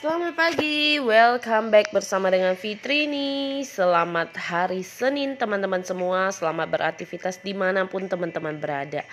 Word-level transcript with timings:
Selamat 0.00 0.32
pagi, 0.32 0.96
welcome 0.96 1.68
back 1.68 1.92
bersama 1.92 2.32
dengan 2.32 2.56
Fitri 2.56 3.04
nih. 3.04 3.60
Selamat 3.68 4.32
hari 4.32 4.80
Senin 4.80 5.36
teman-teman 5.36 5.84
semua. 5.84 6.32
Selamat 6.32 6.72
beraktivitas 6.72 7.36
di 7.44 7.52
mana 7.52 7.84
pun 7.84 8.08
teman-teman 8.08 8.56
berada. 8.56 9.04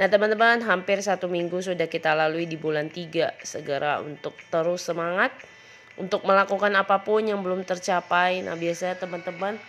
Nah 0.00 0.08
teman-teman 0.08 0.64
hampir 0.64 1.04
satu 1.04 1.28
minggu 1.28 1.60
sudah 1.60 1.84
kita 1.84 2.16
lalui 2.16 2.48
di 2.48 2.56
bulan 2.56 2.88
3 2.88 3.36
Segera 3.44 4.00
untuk 4.00 4.32
terus 4.48 4.80
semangat. 4.80 5.28
Untuk 6.00 6.24
melakukan 6.24 6.72
apa 6.72 7.04
pun 7.04 7.20
yang 7.20 7.44
belum 7.44 7.68
tercapai. 7.68 8.40
Nah 8.40 8.56
biasanya 8.56 8.96
teman-teman 8.96 9.60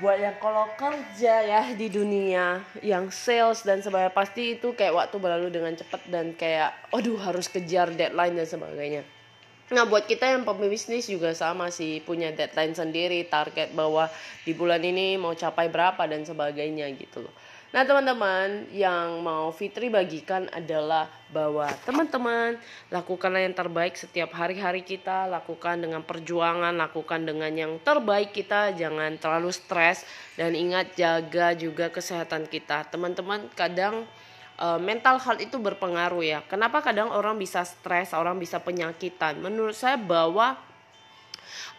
buat 0.00 0.16
yang 0.16 0.40
kalau 0.40 0.72
kerja 0.72 1.44
ya 1.44 1.68
di 1.76 1.92
dunia 1.92 2.64
yang 2.80 3.12
sales 3.12 3.60
dan 3.60 3.84
sebagainya 3.84 4.16
pasti 4.16 4.56
itu 4.56 4.72
kayak 4.72 4.96
waktu 4.96 5.20
berlalu 5.20 5.52
dengan 5.52 5.76
cepat 5.76 6.08
dan 6.08 6.32
kayak 6.32 6.72
aduh 6.96 7.20
harus 7.20 7.44
kejar 7.44 7.92
deadline 7.92 8.40
dan 8.40 8.48
sebagainya 8.48 9.04
Nah 9.72 9.88
buat 9.88 10.04
kita 10.04 10.28
yang 10.28 10.44
pembisnis 10.44 11.08
juga 11.08 11.32
sama 11.32 11.72
sih 11.72 12.04
punya 12.04 12.28
deadline 12.28 12.76
sendiri 12.76 13.24
target 13.24 13.72
bahwa 13.72 14.04
di 14.44 14.52
bulan 14.52 14.84
ini 14.84 15.16
mau 15.16 15.32
capai 15.32 15.72
berapa 15.72 16.04
dan 16.04 16.28
sebagainya 16.28 16.92
gitu 17.00 17.24
loh. 17.24 17.34
Nah 17.72 17.88
teman-teman 17.88 18.68
yang 18.68 19.24
mau 19.24 19.48
Fitri 19.48 19.88
bagikan 19.88 20.44
adalah 20.52 21.08
bahwa 21.32 21.64
teman-teman 21.88 22.60
lakukanlah 22.92 23.48
yang 23.48 23.56
terbaik 23.56 23.96
setiap 23.96 24.36
hari-hari 24.36 24.84
kita 24.84 25.24
lakukan 25.24 25.80
dengan 25.80 26.04
perjuangan 26.04 26.76
lakukan 26.76 27.24
dengan 27.24 27.48
yang 27.56 27.80
terbaik 27.80 28.36
kita 28.36 28.76
jangan 28.76 29.16
terlalu 29.16 29.48
stres 29.56 30.04
dan 30.36 30.52
ingat 30.52 30.92
jaga 31.00 31.56
juga 31.56 31.88
kesehatan 31.88 32.44
kita 32.44 32.92
teman-teman 32.92 33.48
kadang 33.56 34.04
uh, 34.62 34.78
mental 34.78 35.18
health 35.18 35.42
itu 35.42 35.58
berpengaruh 35.58 36.22
ya. 36.22 36.38
Kenapa 36.46 36.78
kadang 36.78 37.10
orang 37.10 37.34
bisa 37.34 37.66
stres, 37.66 38.14
orang 38.14 38.38
bisa 38.38 38.62
penyakitan? 38.62 39.42
Menurut 39.42 39.74
saya 39.74 39.98
bahwa 39.98 40.54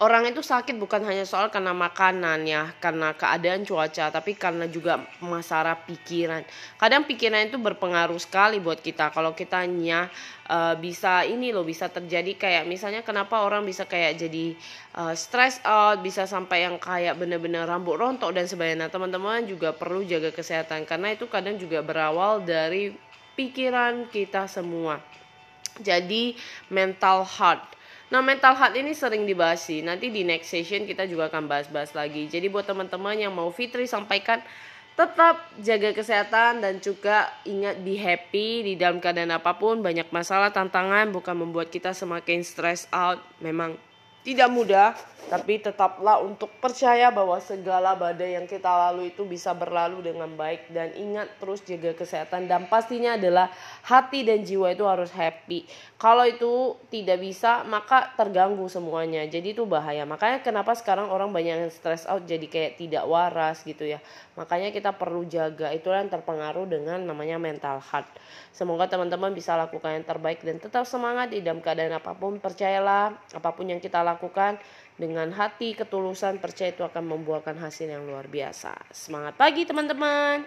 orang 0.01 0.29
itu 0.29 0.41
sakit 0.41 0.75
bukan 0.75 1.05
hanya 1.05 1.23
soal 1.23 1.47
karena 1.53 1.71
makanan 1.71 2.43
ya, 2.43 2.73
karena 2.81 3.13
keadaan 3.13 3.63
cuaca, 3.63 4.09
tapi 4.09 4.35
karena 4.35 4.65
juga 4.67 5.03
masalah 5.21 5.79
pikiran. 5.85 6.43
Kadang 6.75 7.05
pikiran 7.05 7.47
itu 7.47 7.61
berpengaruh 7.61 8.17
sekali 8.17 8.57
buat 8.57 8.81
kita. 8.81 9.13
Kalau 9.13 9.37
kitanya 9.37 10.09
uh, 10.49 10.75
bisa 10.75 11.23
ini 11.23 11.53
loh, 11.53 11.63
bisa 11.63 11.87
terjadi 11.87 12.35
kayak 12.35 12.63
misalnya 12.65 13.05
kenapa 13.05 13.43
orang 13.45 13.63
bisa 13.63 13.85
kayak 13.87 14.17
jadi 14.17 14.57
uh, 14.97 15.13
stress 15.13 15.61
out, 15.63 16.01
bisa 16.01 16.25
sampai 16.25 16.65
yang 16.67 16.81
kayak 16.81 17.15
bener-bener 17.15 17.63
rambut 17.63 17.95
rontok 17.95 18.33
dan 18.33 18.49
sebagainya. 18.49 18.89
Teman-teman 18.89 19.45
juga 19.45 19.71
perlu 19.71 20.03
jaga 20.03 20.33
kesehatan 20.33 20.83
karena 20.89 21.13
itu 21.13 21.29
kadang 21.29 21.55
juga 21.55 21.79
berawal 21.79 22.43
dari 22.43 22.95
pikiran 23.33 24.09
kita 24.09 24.45
semua. 24.45 25.01
Jadi 25.81 26.37
mental 26.69 27.25
health 27.25 27.65
Nah 28.13 28.21
mental 28.21 28.53
health 28.53 28.77
ini 28.77 28.93
sering 28.93 29.25
dibahas 29.25 29.65
sih. 29.65 29.81
Nanti 29.81 30.13
di 30.13 30.21
next 30.21 30.53
session 30.53 30.85
kita 30.85 31.09
juga 31.09 31.33
akan 31.33 31.49
bahas-bahas 31.49 31.97
lagi. 31.97 32.29
Jadi 32.29 32.45
buat 32.45 32.61
teman-teman 32.61 33.17
yang 33.17 33.33
mau 33.33 33.49
Fitri 33.49 33.89
sampaikan 33.89 34.37
tetap 34.93 35.41
jaga 35.57 35.89
kesehatan 35.89 36.61
dan 36.61 36.77
juga 36.77 37.33
ingat 37.49 37.81
be 37.81 37.97
happy 37.97 38.61
di 38.61 38.73
dalam 38.77 39.01
keadaan 39.01 39.33
apa 39.33 39.57
pun 39.57 39.81
banyak 39.81 40.05
masalah 40.13 40.53
tantangan 40.53 41.09
bukan 41.09 41.33
membuat 41.33 41.73
kita 41.73 41.97
semakin 41.97 42.45
stress 42.45 42.85
out 42.93 43.17
memang 43.41 43.73
tidak 44.23 44.47
mudah, 44.47 44.95
tapi 45.31 45.59
tetaplah 45.59 46.19
untuk 46.19 46.51
percaya 46.59 47.07
bahwa 47.07 47.39
segala 47.39 47.95
badai 47.95 48.35
yang 48.35 48.45
kita 48.45 48.67
lalui 48.67 49.15
itu 49.15 49.23
bisa 49.23 49.55
berlalu 49.55 50.03
dengan 50.03 50.27
baik 50.35 50.69
dan 50.69 50.91
ingat 50.93 51.31
terus 51.39 51.63
jaga 51.63 51.95
kesehatan 51.95 52.45
dan 52.45 52.67
pastinya 52.67 53.15
adalah 53.15 53.47
hati 53.87 54.27
dan 54.27 54.43
jiwa 54.43 54.75
itu 54.75 54.83
harus 54.83 55.09
happy. 55.15 55.65
Kalau 55.97 56.27
itu 56.27 56.75
tidak 56.91 57.23
bisa 57.23 57.63
maka 57.63 58.11
terganggu 58.19 58.67
semuanya. 58.67 59.23
Jadi 59.23 59.55
itu 59.55 59.63
bahaya. 59.63 60.03
Makanya 60.03 60.43
kenapa 60.43 60.75
sekarang 60.75 61.07
orang 61.07 61.31
banyak 61.31 61.63
yang 61.63 61.71
stress 61.71 62.03
out 62.05 62.27
jadi 62.27 62.43
kayak 62.45 62.75
tidak 62.75 63.07
waras 63.07 63.63
gitu 63.63 63.87
ya. 63.87 64.03
Makanya 64.35 64.75
kita 64.75 64.93
perlu 64.93 65.23
jaga. 65.23 65.71
Itulah 65.71 66.03
yang 66.03 66.11
terpengaruh 66.11 66.67
dengan 66.67 66.99
namanya 67.07 67.39
mental 67.39 67.79
health. 67.79 68.11
Semoga 68.53 68.85
teman-teman 68.85 69.33
bisa 69.33 69.55
lakukan 69.55 69.97
yang 69.97 70.05
terbaik 70.05 70.45
dan 70.45 70.61
tetap 70.61 70.83
semangat 70.85 71.33
di 71.33 71.41
dalam 71.41 71.63
keadaan 71.63 71.95
apa 71.95 72.13
pun. 72.13 72.37
Percayalah 72.37 73.15
apa 73.33 73.49
pun 73.55 73.65
yang 73.71 73.79
kita 73.79 74.03
lakukan 74.03 74.12
lakukan 74.13 74.61
dengan 74.93 75.33
hati 75.33 75.73
ketulusan 75.73 76.37
percaya 76.37 76.71
itu 76.71 76.85
akan 76.85 77.17
membuahkan 77.17 77.57
hasil 77.57 77.89
yang 77.89 78.05
luar 78.05 78.29
biasa. 78.29 78.73
Semangat 78.93 79.33
pagi 79.35 79.65
teman-teman. 79.65 80.45